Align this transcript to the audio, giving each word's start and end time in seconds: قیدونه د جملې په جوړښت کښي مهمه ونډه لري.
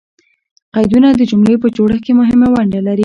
قیدونه 0.73 1.07
د 1.19 1.21
جملې 1.31 1.55
په 1.61 1.67
جوړښت 1.75 2.01
کښي 2.05 2.13
مهمه 2.21 2.47
ونډه 2.53 2.79
لري. 2.87 2.99